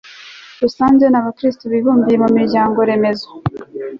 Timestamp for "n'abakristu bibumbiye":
1.09-2.15